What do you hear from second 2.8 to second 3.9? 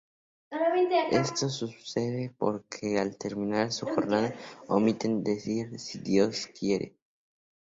al terminar su